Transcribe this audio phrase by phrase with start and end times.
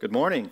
[0.00, 0.48] Good morning.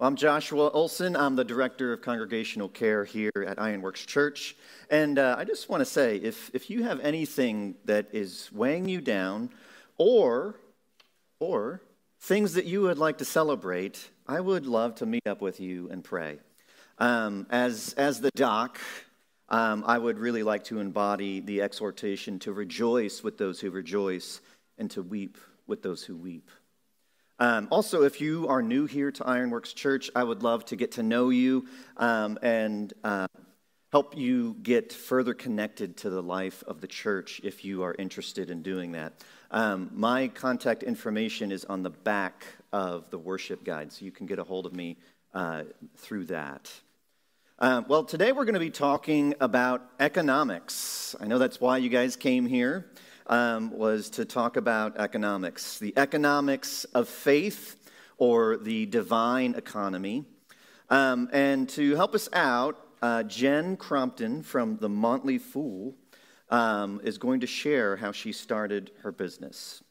[0.00, 1.14] I'm Joshua Olson.
[1.14, 4.56] I'm the Director of Congregational Care here at Ironworks Church.
[4.90, 8.88] And uh, I just want to say if, if you have anything that is weighing
[8.88, 9.50] you down
[9.96, 10.56] or,
[11.38, 11.82] or
[12.18, 15.88] things that you would like to celebrate, I would love to meet up with you
[15.88, 16.40] and pray.
[16.98, 18.80] Um, as, as the doc,
[19.50, 24.40] um, I would really like to embody the exhortation to rejoice with those who rejoice
[24.78, 26.50] and to weep with those who weep.
[27.38, 30.92] Um, also, if you are new here to Ironworks Church, I would love to get
[30.92, 31.66] to know you
[31.98, 33.26] um, and uh,
[33.92, 38.48] help you get further connected to the life of the church if you are interested
[38.48, 39.12] in doing that.
[39.50, 44.26] Um, my contact information is on the back of the worship guide, so you can
[44.26, 44.96] get a hold of me
[45.34, 45.64] uh,
[45.96, 46.72] through that.
[47.58, 51.14] Uh, well, today we're going to be talking about economics.
[51.20, 52.90] I know that's why you guys came here
[53.26, 57.76] um, was to talk about economics the economics of faith
[58.18, 60.24] or the divine economy.
[60.88, 65.94] Um, and to help us out, uh, Jen Crompton from the Motley Fool
[66.50, 69.82] um, is going to share how she started her business.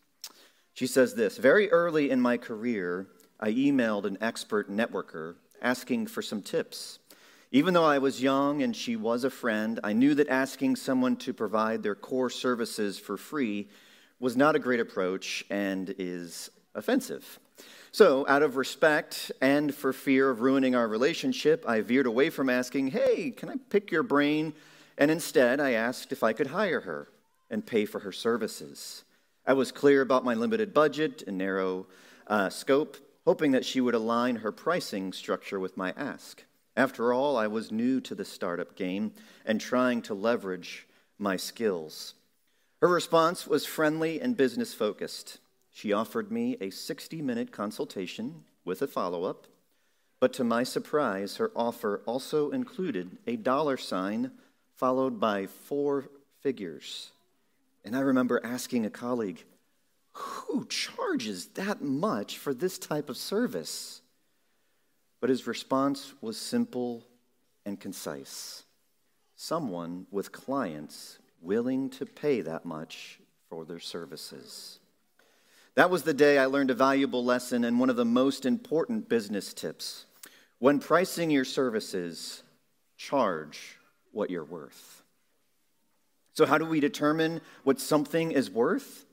[0.73, 3.07] She says this Very early in my career,
[3.39, 6.99] I emailed an expert networker asking for some tips.
[7.51, 11.15] Even though I was young and she was a friend, I knew that asking someone
[11.17, 13.69] to provide their core services for free
[14.19, 17.39] was not a great approach and is offensive.
[17.91, 22.49] So, out of respect and for fear of ruining our relationship, I veered away from
[22.49, 24.53] asking, Hey, can I pick your brain?
[24.97, 27.07] And instead, I asked if I could hire her
[27.49, 29.03] and pay for her services.
[29.47, 31.85] I was clear about my limited budget and narrow
[32.27, 36.43] uh, scope, hoping that she would align her pricing structure with my ask.
[36.77, 39.13] After all, I was new to the startup game
[39.45, 42.15] and trying to leverage my skills.
[42.81, 45.39] Her response was friendly and business focused.
[45.71, 49.47] She offered me a 60 minute consultation with a follow up,
[50.19, 54.31] but to my surprise, her offer also included a dollar sign
[54.75, 56.09] followed by four
[56.41, 57.11] figures.
[57.83, 59.45] And I remember asking a colleague,
[60.13, 64.01] who charges that much for this type of service?
[65.25, 67.03] But his response was simple
[67.65, 68.61] and concise
[69.35, 73.19] someone with clients willing to pay that much
[73.49, 74.77] for their services.
[75.73, 79.09] That was the day I learned a valuable lesson and one of the most important
[79.09, 80.05] business tips.
[80.59, 82.43] When pricing your services,
[82.95, 83.79] charge
[84.11, 85.01] what you're worth.
[86.33, 89.05] So, how do we determine what something is worth?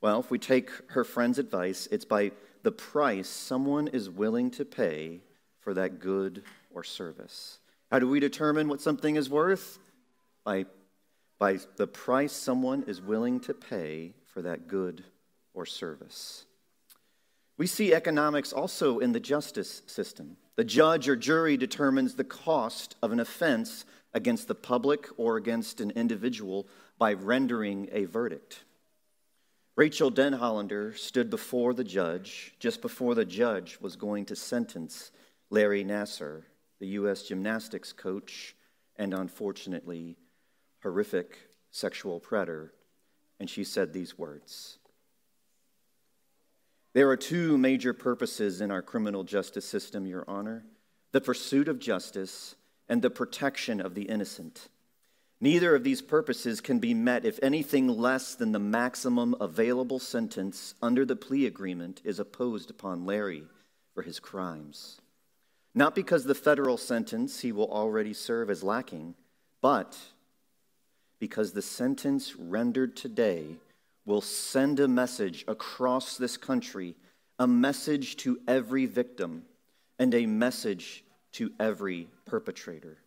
[0.00, 2.30] Well, if we take her friend's advice, it's by
[2.64, 5.20] the price someone is willing to pay
[5.60, 6.42] for that good
[6.74, 7.58] or service.
[7.90, 9.78] How do we determine what something is worth?
[10.44, 10.64] By,
[11.38, 15.04] by the price someone is willing to pay for that good
[15.52, 16.46] or service.
[17.58, 20.38] We see economics also in the justice system.
[20.56, 25.80] The judge or jury determines the cost of an offense against the public or against
[25.80, 26.66] an individual
[26.98, 28.64] by rendering a verdict.
[29.76, 35.10] Rachel Denhollander stood before the judge just before the judge was going to sentence
[35.50, 36.42] Larry Nassar,
[36.78, 37.24] the U.S.
[37.24, 38.54] gymnastics coach
[38.96, 40.16] and unfortunately
[40.82, 41.38] horrific
[41.72, 42.72] sexual predator,
[43.40, 44.78] and she said these words
[46.92, 50.64] There are two major purposes in our criminal justice system, Your Honor
[51.14, 52.56] the pursuit of justice
[52.88, 54.68] and the protection of the innocent.
[55.40, 60.74] Neither of these purposes can be met if anything less than the maximum available sentence
[60.80, 63.44] under the plea agreement is opposed upon Larry
[63.94, 65.00] for his crimes.
[65.74, 69.16] Not because the federal sentence he will already serve is lacking,
[69.60, 69.98] but
[71.18, 73.56] because the sentence rendered today
[74.06, 76.94] will send a message across this country,
[77.38, 79.44] a message to every victim,
[79.98, 82.98] and a message to every perpetrator.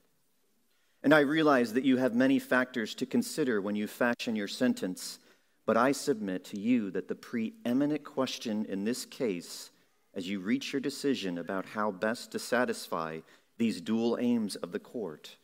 [1.04, 5.20] And I realize that you have many factors to consider when you fashion your sentence,
[5.66, 9.72] but I submit to you that the preeminent question in this case,
[10.14, 13.20] as you reach your decision about how best to satisfy
[13.58, 15.38] these dual aims of the court,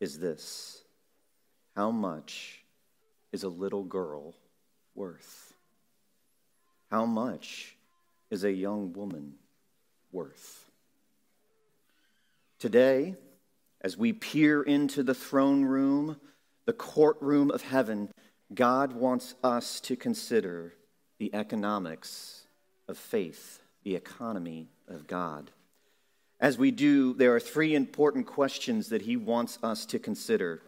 [0.00, 0.82] is this
[1.76, 2.64] How much
[3.32, 4.34] is a little girl
[4.94, 5.54] worth?
[6.90, 7.76] How much
[8.30, 9.34] is a young woman
[10.10, 10.70] worth?
[12.58, 13.14] Today,
[13.80, 16.16] as we peer into the throne room,
[16.64, 18.10] the courtroom of heaven,
[18.54, 20.74] God wants us to consider
[21.18, 22.44] the economics
[22.88, 25.50] of faith, the economy of God.
[26.40, 30.62] As we do, there are three important questions that He wants us to consider.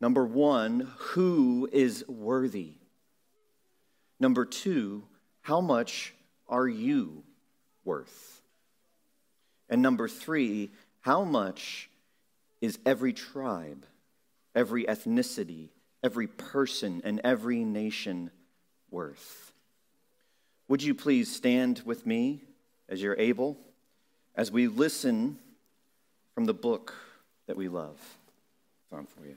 [0.00, 2.72] Number one, who is worthy?
[4.20, 5.04] Number two,
[5.42, 6.14] how much
[6.48, 7.24] are you
[7.84, 8.42] worth?
[9.68, 10.70] And number three,
[11.00, 11.88] how much
[12.64, 13.84] is every tribe,
[14.54, 15.68] every ethnicity,
[16.02, 18.30] every person, and every nation
[18.90, 19.52] worth?
[20.68, 22.40] Would you please stand with me
[22.88, 23.58] as you're able
[24.34, 25.38] as we listen
[26.34, 26.94] from the book
[27.46, 28.00] that we love?
[28.90, 29.36] It's for you.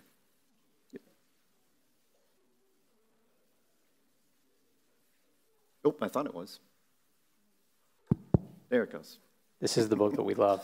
[5.84, 6.60] Oh, I thought it was.
[8.70, 9.18] There it goes.
[9.60, 10.64] This is the book that we love.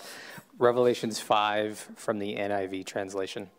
[0.60, 3.50] Revelations 5 from the NIV translation.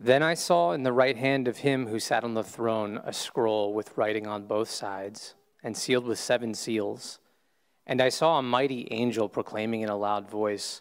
[0.00, 3.12] Then I saw in the right hand of him who sat on the throne a
[3.12, 7.18] scroll with writing on both sides and sealed with seven seals.
[7.86, 10.80] And I saw a mighty angel proclaiming in a loud voice,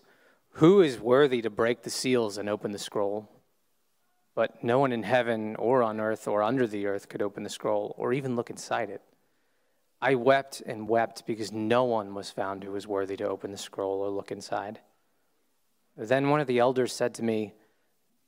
[0.51, 3.29] Who is worthy to break the seals and open the scroll?
[4.35, 7.49] But no one in heaven or on earth or under the earth could open the
[7.49, 9.01] scroll or even look inside it.
[10.01, 13.57] I wept and wept because no one was found who was worthy to open the
[13.57, 14.79] scroll or look inside.
[15.95, 17.53] Then one of the elders said to me,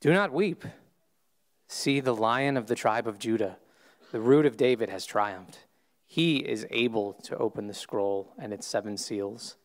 [0.00, 0.64] Do not weep.
[1.66, 3.56] See, the lion of the tribe of Judah,
[4.12, 5.66] the root of David, has triumphed.
[6.06, 9.56] He is able to open the scroll and its seven seals.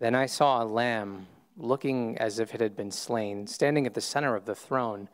[0.00, 4.00] Then I saw a lamb looking as if it had been slain, standing at the
[4.00, 5.08] center of the throne,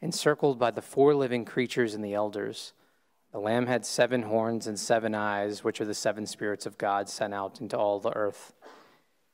[0.00, 2.72] encircled by the four living creatures and the elders.
[3.32, 7.08] The Lamb had seven horns and seven eyes, which are the seven spirits of God
[7.08, 8.52] sent out into all the earth.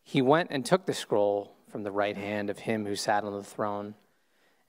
[0.04, 3.32] He went and took the scroll from the right hand of him who sat on
[3.32, 3.96] the throne.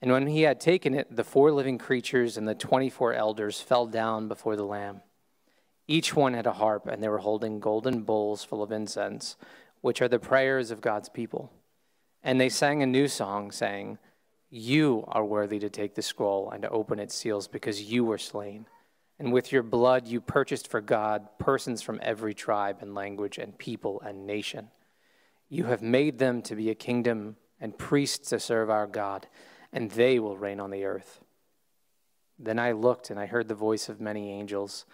[0.01, 3.61] And when he had taken it, the four living creatures and the twenty four elders
[3.61, 5.01] fell down before the Lamb.
[5.87, 9.37] Each one had a harp, and they were holding golden bowls full of incense,
[9.81, 11.51] which are the prayers of God's people.
[12.23, 13.99] And they sang a new song, saying,
[14.49, 18.17] You are worthy to take the scroll and to open its seals, because you were
[18.17, 18.65] slain
[19.19, 23.57] and with your blood you purchased for God persons from every tribe and language and
[23.57, 24.69] people and nation.
[25.49, 29.27] You have made them to be a kingdom and priests to serve our God,
[29.73, 31.21] and they will reign on the earth.
[32.37, 34.85] Then I looked, and I heard the voice of many angels,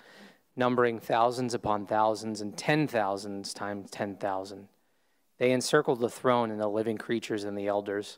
[0.55, 4.69] numbering thousands upon thousands and ten thousands times ten thousand.
[5.37, 8.17] They encircled the throne and the living creatures and the elders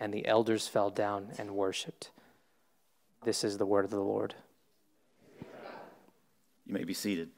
[0.00, 2.10] and the elders fell down and worshiped.
[3.22, 4.34] This is the word of the Lord.
[6.66, 7.28] You may be seated.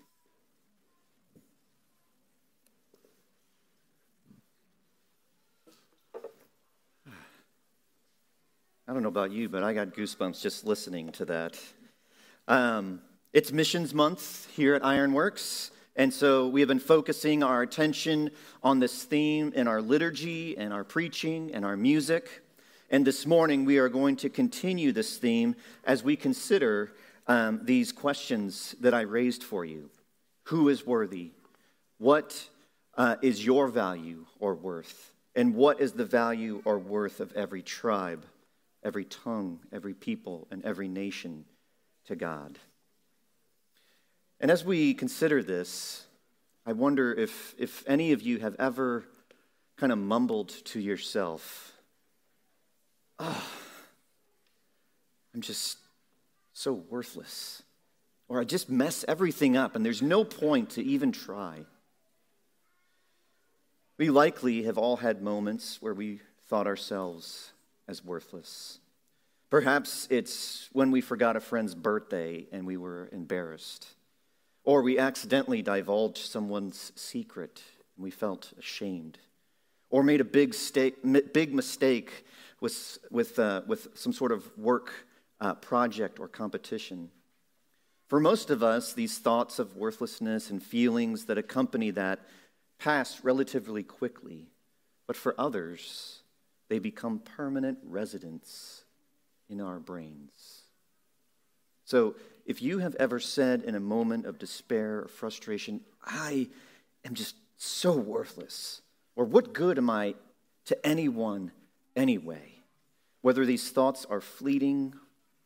[8.87, 11.59] I don't know about you, but I got goosebumps just listening to that.
[12.47, 13.01] Um,
[13.33, 18.31] it's Missions Month here at Ironworks, and so we have been focusing our attention
[18.63, 22.43] on this theme in our liturgy and our preaching and our music.
[22.93, 26.93] And this morning, we are going to continue this theme as we consider
[27.27, 29.89] um, these questions that I raised for you
[30.45, 31.31] Who is worthy?
[31.97, 32.51] What
[32.95, 35.11] uh, is your value or worth?
[35.35, 38.27] And what is the value or worth of every tribe,
[38.85, 41.47] every tongue, every people, and every nation
[42.09, 42.59] to God?
[44.39, 46.05] And as we consider this,
[46.67, 49.05] I wonder if, if any of you have ever
[49.79, 51.73] kind of mumbled to yourself,
[53.19, 53.45] oh,
[55.35, 55.79] I'm just
[56.53, 57.63] so worthless.
[58.29, 61.67] Or I just mess everything up and there's no point to even try.
[63.99, 67.53] We likely have all had moments where we thought ourselves
[67.87, 68.79] as worthless.
[69.51, 73.87] Perhaps it's when we forgot a friend's birthday and we were embarrassed.
[74.65, 77.63] Or we accidentally divulged someone's secret
[77.97, 79.19] and we felt ashamed.
[79.91, 80.55] Or made a big,
[81.35, 82.25] big mistake
[82.63, 84.93] with, with, uh, with some sort of work
[85.41, 87.11] uh, project or competition.
[88.09, 92.21] For most of us, these thoughts of worthlessness and feelings that accompany that
[92.79, 94.47] pass relatively quickly.
[95.09, 96.23] But for others,
[96.69, 98.85] they become permanent residents
[99.51, 100.63] in our brains.
[101.85, 102.15] So,
[102.47, 106.49] if you have ever said in a moment of despair or frustration, I
[107.05, 108.83] am just so worthless,
[109.15, 110.15] or what good am I
[110.67, 111.53] to anyone
[111.97, 112.53] anyway?
[113.23, 114.95] Whether these thoughts are fleeting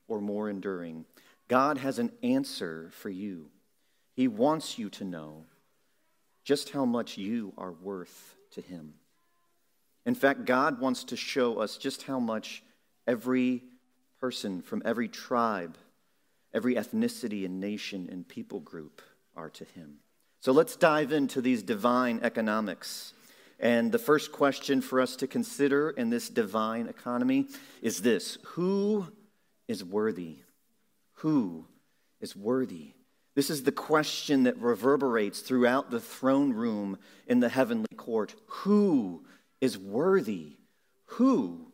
[0.09, 1.05] or more enduring,
[1.49, 3.51] God has an answer for you.
[4.15, 5.45] He wants you to know
[6.45, 8.95] just how much you are worth to Him.
[10.07, 12.63] In fact, God wants to show us just how much
[13.07, 13.65] every
[14.21, 15.77] person from every tribe,
[16.55, 19.03] every ethnicity and nation and people group
[19.37, 19.97] are to Him.
[20.41, 23.13] So let's dive into these divine economics.
[23.59, 27.49] And the first question for us to consider in this divine economy
[27.81, 29.07] is this Who
[29.69, 30.39] is worthy?
[31.15, 31.67] Who
[32.21, 32.93] is worthy?
[33.35, 38.35] This is the question that reverberates throughout the throne room in the heavenly court.
[38.47, 39.25] Who
[39.61, 40.57] is worthy?
[41.07, 41.67] Who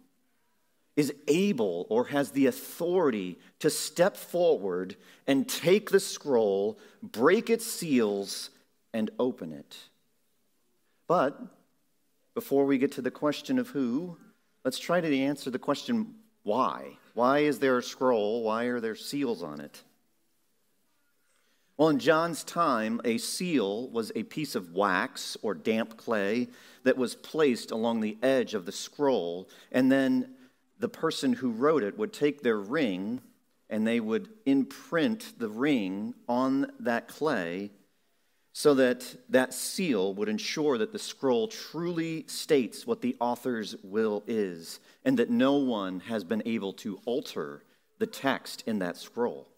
[0.96, 4.96] is able or has the authority to step forward
[5.26, 8.50] and take the scroll, break its seals,
[8.92, 9.76] and open it?
[11.06, 11.40] But
[12.34, 14.16] before we get to the question of who,
[14.64, 16.96] let's try to answer the question why.
[17.14, 18.42] Why is there a scroll?
[18.42, 19.82] Why are there seals on it?
[21.76, 26.48] Well, in John's time, a seal was a piece of wax or damp clay
[26.84, 30.34] that was placed along the edge of the scroll, and then
[30.78, 33.20] the person who wrote it would take their ring
[33.70, 37.70] and they would imprint the ring on that clay
[38.52, 44.22] so that that seal would ensure that the scroll truly states what the author's will
[44.26, 47.64] is and that no one has been able to alter
[47.98, 49.48] the text in that scroll.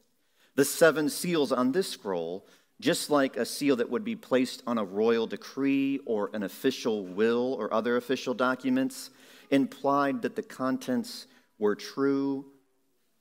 [0.54, 2.46] The seven seals on this scroll,
[2.80, 7.04] just like a seal that would be placed on a royal decree or an official
[7.04, 9.10] will or other official documents,
[9.50, 11.26] implied that the contents
[11.58, 12.44] were true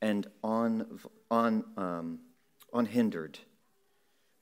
[0.02, 1.00] and un,
[1.32, 2.20] un, um,
[2.74, 3.40] unhindered.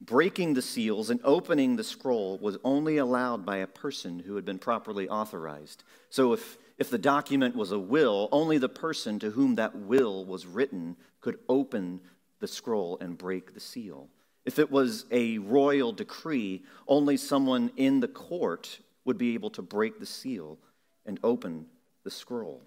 [0.03, 4.43] Breaking the seals and opening the scroll was only allowed by a person who had
[4.43, 5.83] been properly authorized.
[6.09, 10.25] So if, if the document was a will, only the person to whom that will
[10.25, 12.01] was written could open
[12.39, 14.09] the scroll and break the seal.
[14.43, 19.61] If it was a royal decree, only someone in the court would be able to
[19.61, 20.57] break the seal
[21.05, 21.67] and open
[22.03, 22.63] the scroll.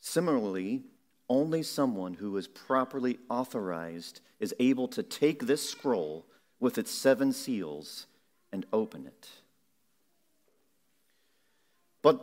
[0.00, 0.82] Similarly,
[1.30, 6.26] only someone who is properly authorized is able to take this scroll
[6.60, 8.06] with its seven seals
[8.52, 9.28] and open it.
[12.02, 12.20] But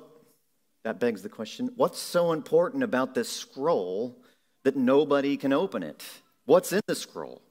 [0.84, 4.18] that begs the question what's so important about this scroll
[4.64, 6.04] that nobody can open it?
[6.46, 7.42] What's in the scroll?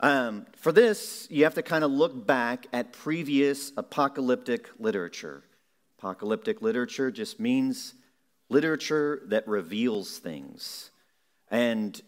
[0.00, 5.42] Um, for this, you have to kind of look back at previous apocalyptic literature.
[5.98, 7.94] Apocalyptic literature just means
[8.48, 10.90] literature that reveals things.
[11.50, 12.00] And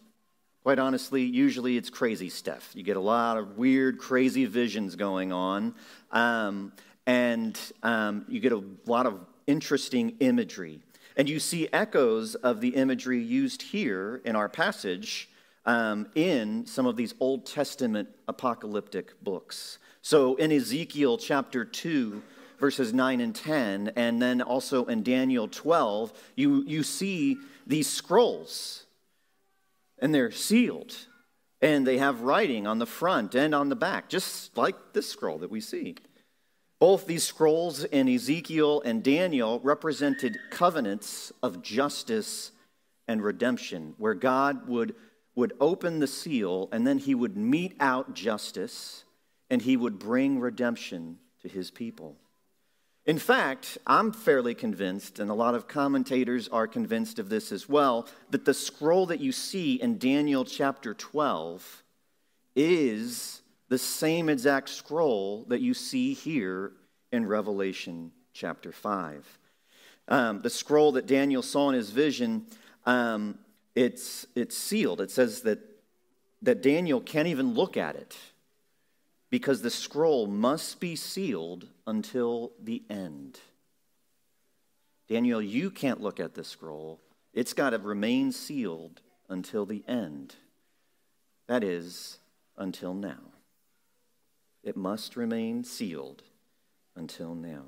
[0.63, 2.71] quite honestly, usually it's crazy stuff.
[2.73, 5.73] You get a lot of weird, crazy visions going on,
[6.11, 6.73] um,
[7.05, 10.79] and um, you get a lot of interesting imagery.
[11.15, 15.29] And you see echoes of the imagery used here in our passage
[15.65, 19.79] um, in some of these Old Testament apocalyptic books.
[20.01, 22.21] So in Ezekiel chapter 2,
[22.59, 27.37] verses 9 and 10, and then also in Daniel 12, you, you see
[27.67, 28.85] these scrolls,
[30.01, 30.95] and they're sealed,
[31.61, 35.39] and they have writing on the front and on the back, just like this scroll
[35.39, 35.95] that we see.
[36.79, 42.51] Both these scrolls in Ezekiel and Daniel represented covenants of justice
[43.07, 44.95] and redemption, where God would,
[45.35, 49.03] would open the seal and then he would mete out justice
[49.49, 52.15] and he would bring redemption to his people.
[53.09, 57.67] In fact, I'm fairly convinced, and a lot of commentators are convinced of this as
[57.67, 61.83] well, that the scroll that you see in Daniel chapter 12
[62.55, 66.73] is the same exact scroll that you see here
[67.11, 69.39] in Revelation chapter 5.
[70.07, 72.45] Um, the scroll that Daniel saw in his vision,
[72.85, 73.39] um,
[73.73, 75.01] it's, it's sealed.
[75.01, 75.57] It says that,
[76.43, 78.15] that Daniel can't even look at it
[79.29, 83.39] because the scroll must be sealed until the end.
[85.07, 86.99] Daniel, you can't look at the scroll.
[87.33, 90.35] It's got to remain sealed until the end.
[91.47, 92.19] That is,
[92.57, 93.19] until now.
[94.63, 96.23] It must remain sealed
[96.95, 97.65] until now.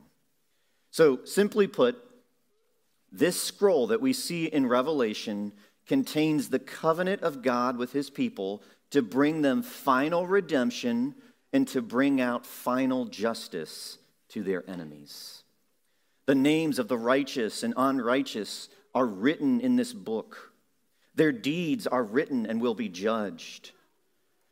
[0.91, 1.97] So, simply put,
[3.11, 5.53] this scroll that we see in Revelation
[5.87, 11.15] contains the covenant of God with his people to bring them final redemption
[11.53, 13.97] and to bring out final justice
[14.29, 15.43] to their enemies.
[16.25, 20.53] The names of the righteous and unrighteous are written in this book.
[21.15, 23.71] Their deeds are written and will be judged.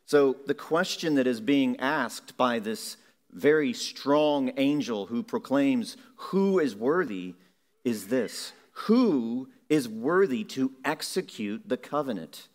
[0.05, 2.97] So, the question that is being asked by this
[3.31, 7.35] very strong angel who proclaims who is worthy
[7.83, 12.47] is this Who is worthy to execute the covenant?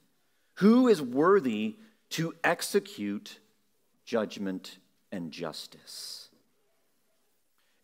[0.55, 1.77] Who is worthy
[2.11, 3.39] to execute
[4.05, 4.79] judgment,
[5.11, 6.29] and justice.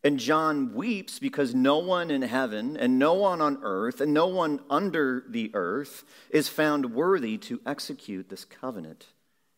[0.03, 4.27] And John weeps because no one in heaven and no one on earth and no
[4.27, 9.05] one under the earth is found worthy to execute this covenant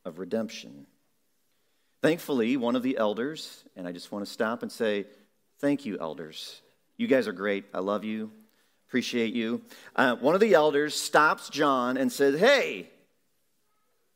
[0.03, 0.85] of redemption.
[2.01, 5.05] Thankfully, one of the elders, and I just want to stop and say,
[5.59, 6.61] Thank you, elders.
[6.97, 7.63] You guys are great.
[7.73, 8.31] I love you.
[8.89, 9.61] Appreciate you.
[9.95, 12.89] Uh, one of the elders stops John and says, Hey,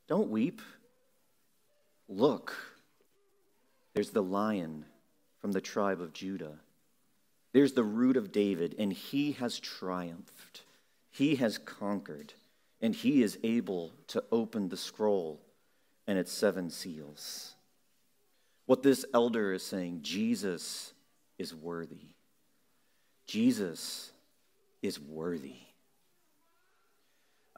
[0.08, 0.60] don't weep.
[2.08, 2.56] Look,
[3.94, 4.86] there's the lion
[5.40, 6.58] from the tribe of Judah.
[7.52, 10.62] There's the root of David, and he has triumphed.
[11.10, 12.34] He has conquered,
[12.80, 15.40] and he is able to open the scroll
[16.06, 17.54] and its seven seals.
[18.66, 20.92] What this elder is saying, Jesus
[21.38, 22.14] is worthy.
[23.26, 24.12] Jesus
[24.82, 25.56] is worthy.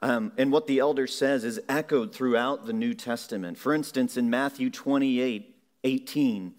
[0.01, 3.57] Um, and what the elder says is echoed throughout the New Testament.
[3.57, 5.47] For instance, in Matthew 28
[5.83, 6.53] 18,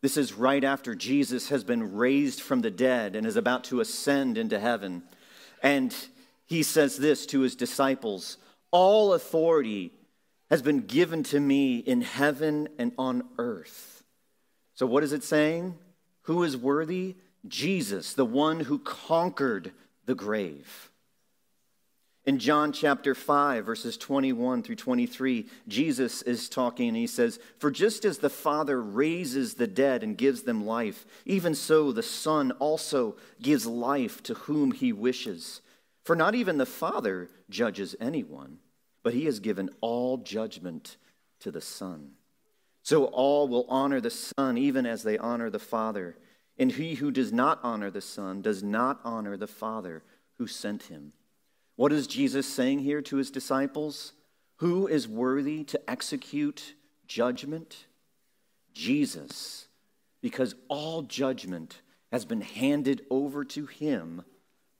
[0.00, 3.80] this is right after Jesus has been raised from the dead and is about to
[3.80, 5.02] ascend into heaven.
[5.62, 5.94] And
[6.46, 8.36] he says this to his disciples
[8.70, 9.92] All authority
[10.50, 14.04] has been given to me in heaven and on earth.
[14.74, 15.78] So, what is it saying?
[16.22, 17.16] Who is worthy?
[17.46, 19.72] Jesus, the one who conquered
[20.06, 20.90] the grave.
[22.26, 27.70] In John chapter 5, verses 21 through 23, Jesus is talking and he says, For
[27.70, 32.50] just as the Father raises the dead and gives them life, even so the Son
[32.52, 35.60] also gives life to whom he wishes.
[36.02, 38.58] For not even the Father judges anyone,
[39.02, 40.96] but he has given all judgment
[41.40, 42.12] to the Son.
[42.82, 46.16] So all will honor the Son even as they honor the Father.
[46.58, 50.02] And he who does not honor the Son does not honor the Father
[50.38, 51.12] who sent him.
[51.76, 54.12] What is Jesus saying here to his disciples?
[54.56, 56.74] Who is worthy to execute
[57.06, 57.86] judgment?
[58.72, 59.68] Jesus,
[60.20, 61.80] because all judgment
[62.12, 64.22] has been handed over to him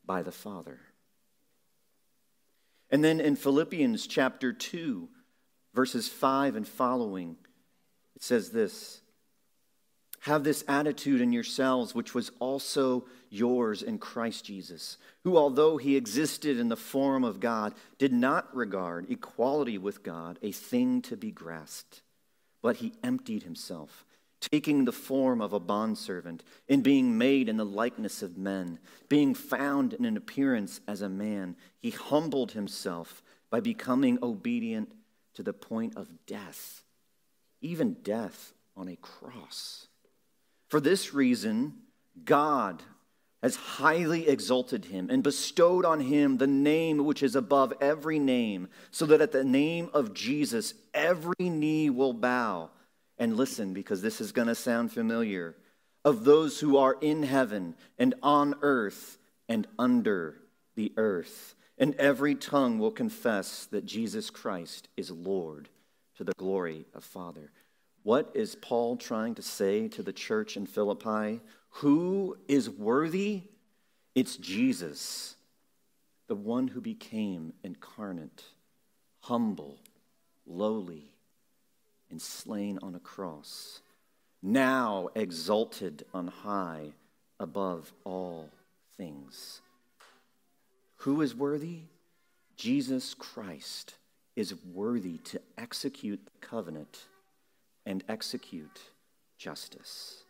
[0.04, 0.80] by the Father.
[2.90, 5.08] And then in Philippians chapter 2,
[5.74, 7.36] verses 5 and following,
[8.14, 9.00] it says this
[10.20, 13.04] have this attitude in yourselves, which was also
[13.34, 18.54] yours in Christ Jesus, who, although he existed in the form of God, did not
[18.54, 22.02] regard equality with God a thing to be grasped,
[22.62, 24.06] but he emptied himself,
[24.40, 29.34] taking the form of a bondservant, and being made in the likeness of men, being
[29.34, 34.90] found in an appearance as a man, he humbled himself by becoming obedient
[35.34, 36.82] to the point of death,
[37.60, 39.88] even death on a cross.
[40.68, 41.74] For this reason,
[42.24, 42.82] God
[43.44, 48.66] has highly exalted him and bestowed on him the name which is above every name,
[48.90, 52.70] so that at the name of Jesus every knee will bow.
[53.18, 55.54] And listen, because this is going to sound familiar
[56.06, 60.36] of those who are in heaven and on earth and under
[60.74, 61.54] the earth.
[61.76, 65.68] And every tongue will confess that Jesus Christ is Lord
[66.16, 67.52] to the glory of Father.
[68.04, 71.42] What is Paul trying to say to the church in Philippi?
[71.78, 73.42] Who is worthy?
[74.14, 75.34] It's Jesus,
[76.28, 78.44] the one who became incarnate,
[79.20, 79.78] humble,
[80.46, 81.10] lowly,
[82.10, 83.80] and slain on a cross,
[84.40, 86.92] now exalted on high
[87.40, 88.50] above all
[88.96, 89.60] things.
[90.98, 91.80] Who is worthy?
[92.56, 93.94] Jesus Christ
[94.36, 97.06] is worthy to execute the covenant
[97.84, 98.80] and execute
[99.36, 100.23] justice.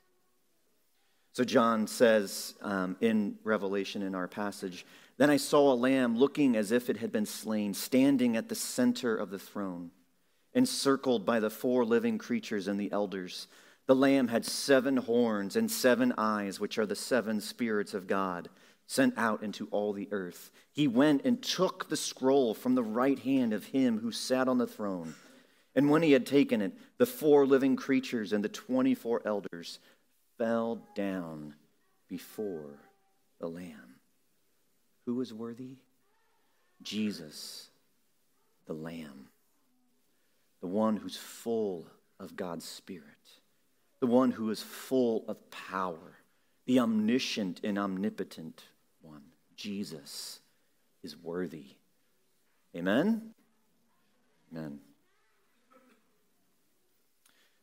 [1.35, 6.55] So, John says um, in Revelation in our passage, Then I saw a lamb looking
[6.55, 9.91] as if it had been slain, standing at the center of the throne,
[10.53, 13.49] encircled by the four living creatures and the elders.
[13.87, 18.49] The lamb had seven horns and seven eyes, which are the seven spirits of God
[18.87, 20.53] sent out into all the earth.
[20.71, 24.59] He went and took the scroll from the right hand of him who sat on
[24.59, 25.17] the throne.
[25.75, 29.81] And when he had taken it, the four living creatures and the 24 elders
[30.39, 31.55] fell down
[32.09, 32.79] before
[33.41, 33.97] the Lamb.
[35.07, 35.77] Who is worthy?
[36.83, 37.69] Jesus,
[38.67, 39.29] the Lamb,
[40.61, 41.87] the one who's full
[42.19, 43.05] of God's Spirit,
[44.01, 46.19] the one who is full of power,
[46.67, 48.65] the omniscient and omnipotent
[49.03, 49.23] one.
[49.57, 50.41] Jesus
[51.03, 51.77] is worthy.
[52.77, 53.35] Amen?
[54.53, 54.81] Amen.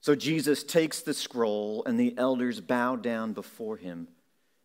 [0.02, 4.08] So Jesus takes the scroll, and the elders bow down before him,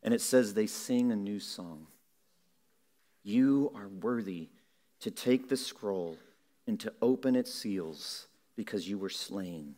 [0.02, 1.86] and it says they sing a new song.
[3.22, 4.48] You are worthy
[5.00, 6.16] to take the scroll
[6.66, 9.74] and to open its seals because you were slain,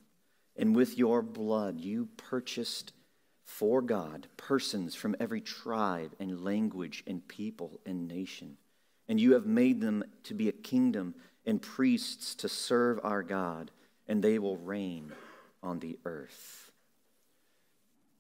[0.55, 2.93] And with your blood, you purchased
[3.45, 8.59] for God persons from every tribe and language and people and nation.
[9.09, 11.15] And you have made them to be a kingdom
[11.47, 13.71] and priests to serve our God,
[14.07, 15.13] and they will reign
[15.63, 16.71] on the earth.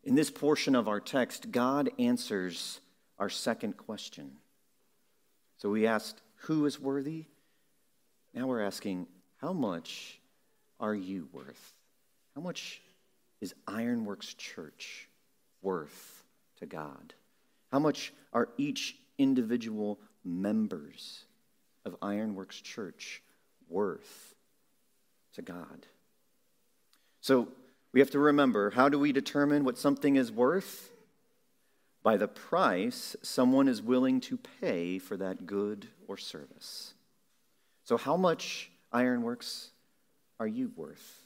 [0.05, 2.81] In this portion of our text, God answers
[3.18, 4.33] our second question.
[5.59, 7.27] So we asked, Who is worthy?
[8.33, 9.07] Now we're asking,
[9.40, 10.20] How much
[10.81, 11.72] are you worth?
[12.35, 12.81] How much
[13.40, 15.09] is Ironworks Church
[15.61, 16.24] worth
[16.59, 17.14] to God?
[17.70, 21.24] How much are each individual members
[21.85, 23.22] of Ironworks Church
[23.68, 24.35] worth
[25.35, 25.87] to God?
[27.29, 27.47] So
[27.93, 30.91] we have to remember how do we determine what something is worth?
[32.03, 36.95] By the price someone is willing to pay for that good or service.
[37.85, 39.73] So, how much Ironworks
[40.41, 41.21] are you worth?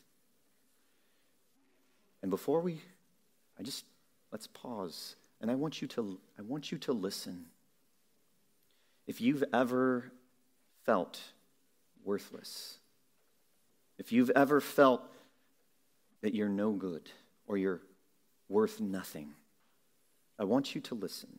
[2.21, 2.81] And before we,
[3.57, 3.85] I just,
[4.33, 5.15] let's pause.
[5.41, 7.45] And I want you to, I want you to listen.
[9.07, 10.11] If you've ever
[10.85, 11.21] felt
[12.05, 12.79] worthless,
[13.99, 15.03] if you've ever felt
[16.23, 17.11] that you're no good
[17.47, 17.83] or you're
[18.49, 19.35] worth nothing,
[20.39, 21.39] I want you to listen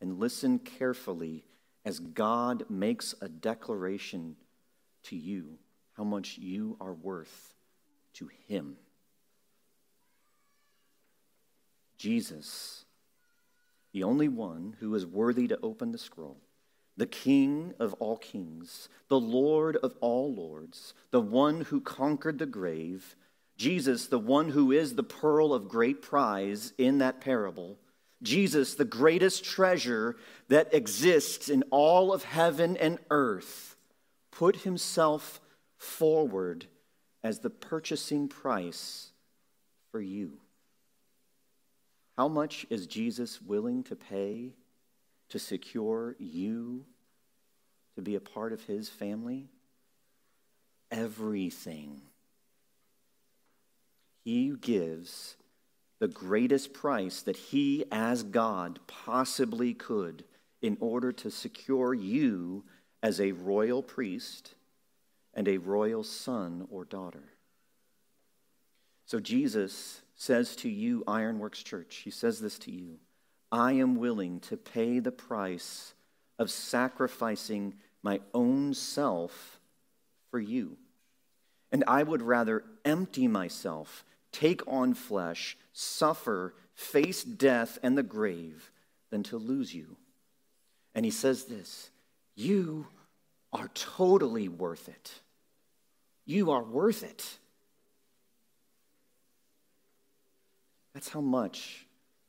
[0.00, 1.44] and listen carefully
[1.84, 4.36] as God makes a declaration
[5.04, 5.58] to you
[5.94, 7.54] how much you are worth
[8.14, 8.76] to Him.
[11.98, 12.84] Jesus,
[13.92, 16.38] the only one who is worthy to open the scroll,
[16.96, 22.46] the King of all kings, the Lord of all lords, the one who conquered the
[22.46, 23.16] grave,
[23.60, 27.76] Jesus, the one who is the pearl of great prize in that parable,
[28.22, 30.16] Jesus, the greatest treasure
[30.48, 33.76] that exists in all of heaven and earth,
[34.30, 35.42] put himself
[35.76, 36.68] forward
[37.22, 39.10] as the purchasing price
[39.90, 40.38] for you.
[42.16, 44.54] How much is Jesus willing to pay
[45.28, 46.86] to secure you
[47.94, 49.50] to be a part of his family?
[50.90, 52.00] Everything.
[54.30, 55.34] He gives
[55.98, 60.22] the greatest price that he, as God, possibly could
[60.62, 62.62] in order to secure you
[63.02, 64.54] as a royal priest
[65.34, 67.24] and a royal son or daughter.
[69.04, 73.00] So Jesus says to you, Ironworks Church, he says this to you
[73.50, 75.92] I am willing to pay the price
[76.38, 79.58] of sacrificing my own self
[80.30, 80.76] for you.
[81.72, 88.70] And I would rather empty myself, take on flesh, suffer, face death and the grave
[89.10, 89.96] than to lose you.
[90.94, 91.90] And he says this
[92.34, 92.86] You
[93.52, 95.20] are totally worth it.
[96.24, 97.38] You are worth it.
[100.94, 101.86] That's how much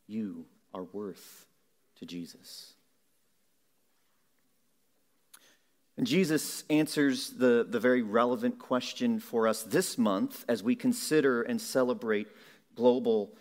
[0.08, 1.46] you are worth
[2.00, 2.74] to Jesus.
[5.98, 11.42] And Jesus answers the, the very relevant question for us this month as we consider
[11.42, 12.28] and celebrate
[12.76, 13.36] global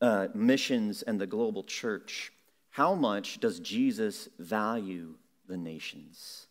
[0.00, 2.32] uh, missions and the global church.
[2.70, 5.14] How much does Jesus value
[5.48, 6.46] the nations?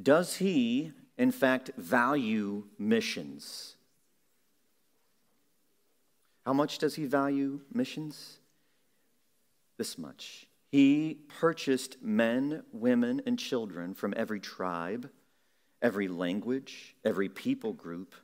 [0.00, 3.76] Does he, in fact, value missions?
[6.44, 8.38] How much does he value missions?
[9.76, 10.47] This much.
[10.70, 15.10] He purchased men, women, and children from every tribe,
[15.80, 18.14] every language, every people group,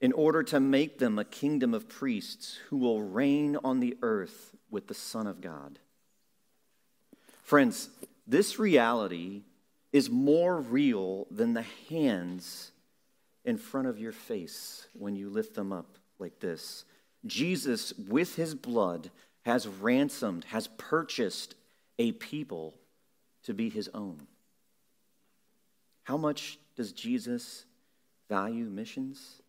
[0.00, 4.54] in order to make them a kingdom of priests who will reign on the earth
[4.70, 5.78] with the Son of God.
[7.42, 7.90] Friends,
[8.26, 9.42] this reality
[9.92, 12.72] is more real than the hands
[13.44, 16.84] in front of your face when you lift them up like this.
[17.26, 19.10] Jesus, with his blood,
[19.44, 21.54] has ransomed, has purchased
[22.00, 22.74] a people
[23.42, 24.26] to be his own.
[26.04, 27.66] How much does Jesus
[28.28, 29.42] value missions?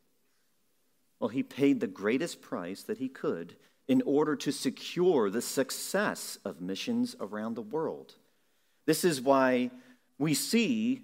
[1.19, 3.55] Well, he paid the greatest price that he could
[3.87, 8.15] in order to secure the success of missions around the world.
[8.85, 9.71] This is why
[10.19, 11.03] we see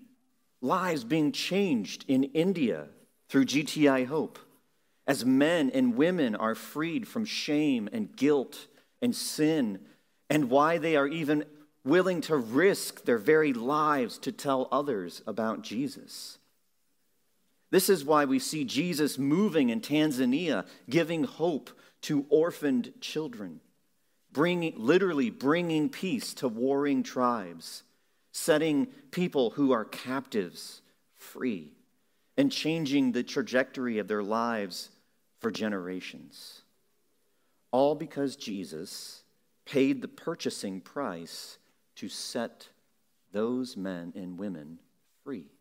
[0.61, 2.89] lives being changed in India
[3.29, 4.37] through GTI Hope
[5.07, 8.67] as men and women are freed from shame and guilt
[9.01, 9.79] and sin,
[10.29, 11.45] and why they are even
[11.83, 16.37] willing to risk their very lives to tell others about Jesus.
[17.69, 21.69] This is why we see Jesus moving in Tanzania, giving hope
[22.03, 23.59] to orphaned children,
[24.31, 27.83] bringing, literally bringing peace to warring tribes,
[28.31, 30.81] setting people who are captives
[31.17, 31.73] free,
[32.37, 34.89] and changing the trajectory of their lives
[35.39, 36.61] for generations.
[37.71, 39.23] All because Jesus
[39.67, 41.57] paid the purchasing price
[41.95, 42.69] to set
[43.33, 44.79] those men and women
[45.23, 45.51] free.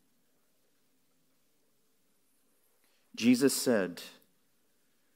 [3.17, 4.01] Jesus said,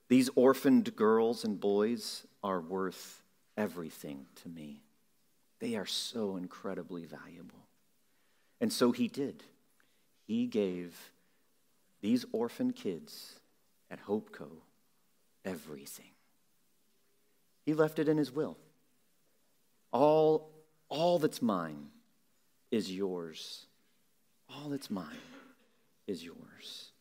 [0.08, 3.22] These orphaned girls and boys are worth
[3.56, 4.82] everything to me.
[5.60, 7.68] They are so incredibly valuable.
[8.60, 9.44] And so he did.
[10.26, 11.12] He gave
[12.00, 13.38] these orphan kids
[13.90, 14.48] at Hope Co
[15.44, 16.10] everything.
[17.64, 18.56] He left it in his will.
[19.92, 20.50] All,
[20.88, 21.88] all that's mine
[22.70, 23.66] is yours.
[24.48, 25.06] All that's mine
[26.06, 26.92] is yours.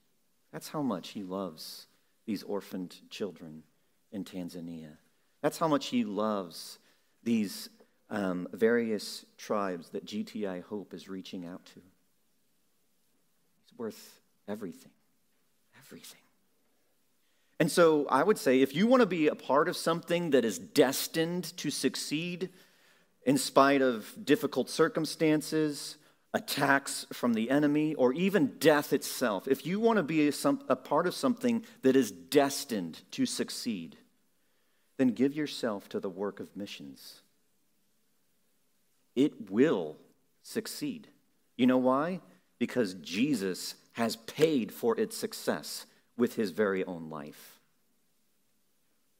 [0.52, 1.88] That's how much he loves
[2.26, 3.64] these orphaned children
[4.12, 4.98] in Tanzania.
[5.42, 6.80] That's how much he loves
[7.24, 7.70] these
[8.10, 11.82] um, various tribes that GTI Hope is reaching out to.
[13.64, 14.92] He's worth everything.
[15.80, 16.22] Everything.
[17.60, 20.46] And so I would say if you want to be a part of something that
[20.46, 22.50] is destined to succeed
[23.26, 25.98] in spite of difficult circumstances,
[26.34, 30.62] attacks from the enemy, or even death itself, if you want to be a, some,
[30.70, 33.98] a part of something that is destined to succeed,
[34.98, 37.22] then give yourself to the work of missions.
[39.16, 39.98] It will
[40.44, 41.08] succeed.
[41.58, 42.22] You know why?
[42.60, 45.86] Because Jesus has paid for its success
[46.18, 47.59] with his very own life.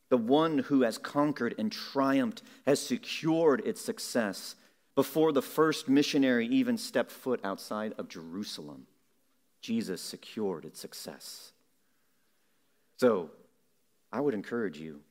[0.10, 4.56] The one who has conquered and triumphed has secured its success
[4.96, 8.88] before the first missionary even stepped foot outside of Jerusalem.
[9.62, 11.52] Jesus secured its success.
[12.98, 13.30] So,
[14.12, 15.02] I would encourage you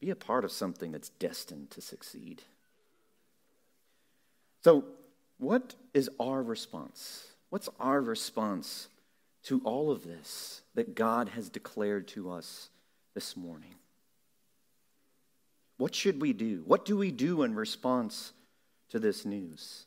[0.00, 2.42] be a part of something that's destined to succeed.
[4.62, 4.84] So,
[5.38, 7.28] what is our response?
[7.50, 8.88] What's our response
[9.44, 12.70] to all of this that God has declared to us
[13.14, 13.74] this morning?
[15.76, 16.62] What should we do?
[16.66, 18.32] What do we do in response
[18.90, 19.86] to this news?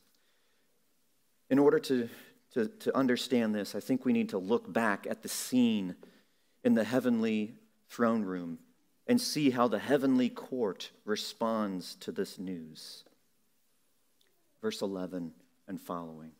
[1.49, 2.09] In order to,
[2.53, 5.95] to, to understand this, I think we need to look back at the scene
[6.63, 7.55] in the heavenly
[7.89, 8.59] throne room
[9.07, 13.05] and see how the heavenly court responds to this news.
[14.61, 15.31] Verse 11
[15.67, 16.31] and following.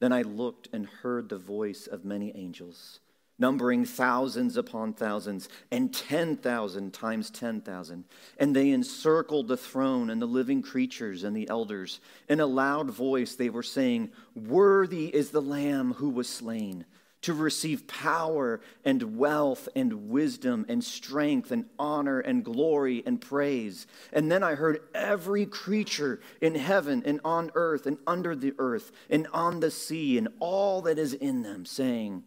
[0.00, 3.00] Then I looked and heard the voice of many angels,
[3.38, 8.04] numbering thousands upon thousands, and 10,000 times 10,000.
[8.38, 12.00] And they encircled the throne and the living creatures and the elders.
[12.28, 16.84] In a loud voice, they were saying, Worthy is the Lamb who was slain
[17.24, 23.86] to receive power and wealth and wisdom and strength and honor and glory and praise.
[24.12, 28.92] And then I heard every creature in heaven and on earth and under the earth
[29.08, 32.24] and on the sea and all that is in them saying,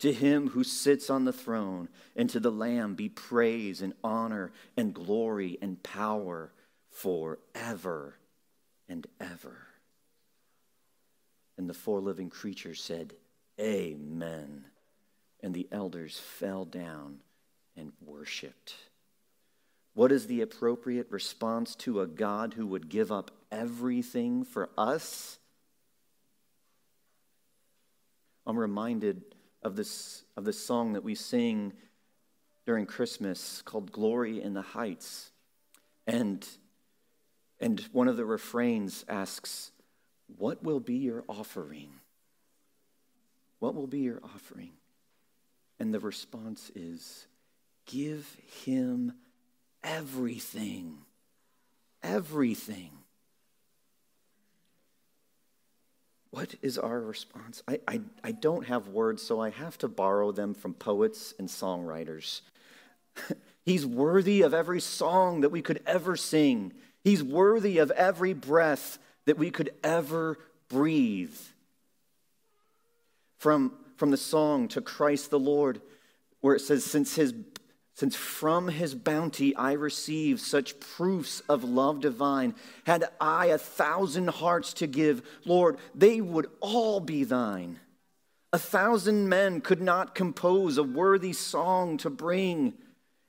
[0.00, 4.50] To him who sits on the throne and to the Lamb be praise and honor
[4.76, 6.52] and glory and power
[6.90, 8.16] forever
[8.88, 9.58] and ever.
[11.58, 13.12] And the four living creatures said,
[13.60, 14.64] Amen.
[15.42, 17.18] And the elders fell down
[17.76, 18.74] and worshiped.
[19.92, 25.38] What is the appropriate response to a God who would give up everything for us?
[28.46, 29.22] I'm reminded
[29.62, 31.72] of this, of this song that we sing
[32.66, 35.32] during Christmas called Glory in the Heights.
[36.06, 36.46] And,
[37.60, 39.72] and one of the refrains asks,
[40.38, 41.90] What will be your offering?
[43.58, 44.72] What will be your offering?
[45.78, 47.26] And the response is
[47.86, 49.12] give him
[49.82, 50.98] everything.
[52.02, 52.90] Everything.
[56.30, 57.62] What is our response?
[57.66, 61.48] I, I, I don't have words, so I have to borrow them from poets and
[61.48, 62.42] songwriters.
[63.64, 66.72] He's worthy of every song that we could ever sing.
[67.02, 70.38] He's worthy of every breath that we could ever
[70.68, 71.36] breathe
[73.38, 75.80] from, from the song to Christ the Lord,
[76.40, 77.34] where it says, since, his,
[77.94, 84.28] since from his bounty I receive such proofs of love divine, had I a thousand
[84.28, 87.78] hearts to give, Lord, they would all be thine.
[88.52, 92.74] A thousand men could not compose a worthy song to bring,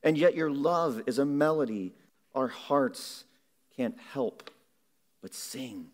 [0.04, 1.93] and yet your love is a melody
[2.34, 3.26] our hearts
[3.76, 4.50] can't help
[5.21, 5.88] but sing.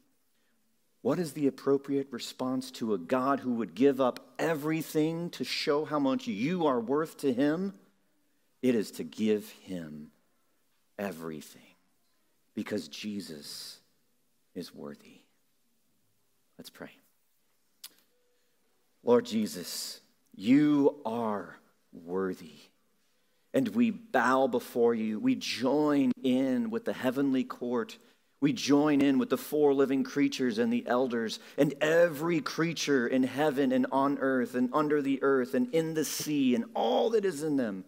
[1.02, 5.86] What is the appropriate response to a God who would give up everything to show
[5.86, 7.74] how much you are worth to him?
[8.62, 10.12] It is to give him
[10.98, 11.62] everything
[12.56, 13.80] because Jesus
[14.56, 15.22] is worthy.
[16.58, 16.90] Let's pray.
[19.04, 20.02] Lord Jesus,
[20.36, 21.56] you are
[21.94, 22.56] worthy.
[23.54, 25.20] And we bow before you.
[25.20, 27.98] We join in with the heavenly court.
[28.42, 33.24] We join in with the four living creatures and the elders and every creature in
[33.24, 37.26] heaven and on earth and under the earth and in the sea and all that
[37.26, 37.86] is in them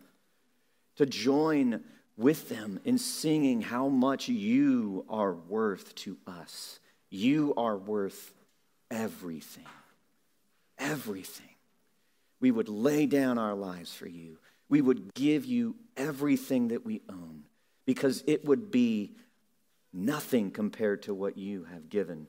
[1.00, 1.82] to join
[2.18, 6.82] with them in singing how much you are worth to us.
[7.10, 8.34] You are worth
[8.92, 9.64] everything.
[10.78, 11.56] Everything.
[12.42, 14.40] We would lay down our lives for you.
[14.68, 17.46] We would give you everything that we own
[17.86, 19.14] because it would be
[19.94, 22.28] nothing compared to what you have given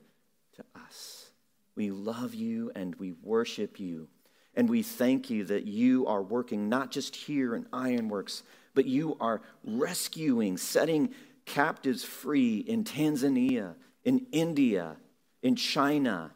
[0.54, 1.28] to us.
[1.74, 4.06] We love you and we worship you.
[4.54, 8.42] And we thank you that you are working not just here in Iron Works,
[8.74, 11.14] but you are rescuing, setting
[11.46, 14.96] captives free in Tanzania, in India,
[15.42, 16.30] in China,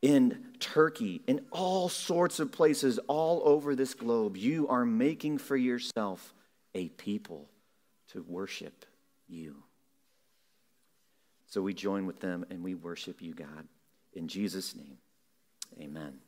[0.00, 4.36] in Turkey, in all sorts of places all over this globe.
[4.36, 6.34] You are making for yourself
[6.74, 7.48] a people
[8.08, 8.84] to worship
[9.28, 9.56] you.
[11.46, 13.66] So we join with them and we worship you, God.
[14.14, 14.98] In Jesus' name,
[15.80, 16.18] amen.